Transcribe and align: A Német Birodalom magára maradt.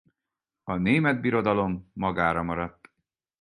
A 0.63 0.75
Német 0.75 1.21
Birodalom 1.21 1.91
magára 1.93 2.43
maradt. 2.43 2.91